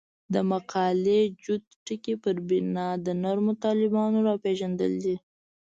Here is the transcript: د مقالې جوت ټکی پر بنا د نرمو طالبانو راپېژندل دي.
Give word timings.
د 0.33 0.35
مقالې 0.51 1.21
جوت 1.43 1.63
ټکی 1.85 2.15
پر 2.23 2.35
بنا 2.47 2.87
د 3.05 3.07
نرمو 3.23 3.53
طالبانو 3.65 4.17
راپېژندل 4.29 4.93
دي. 5.03 5.15